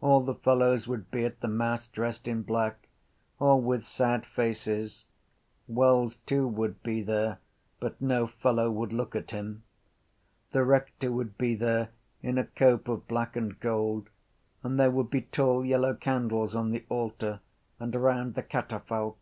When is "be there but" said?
6.82-8.00